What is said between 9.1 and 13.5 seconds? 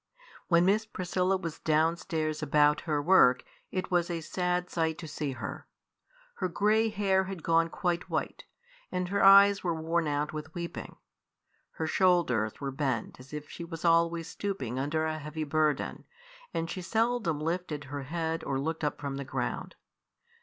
eyes were worn out with weeping. Her shoulders were bent as if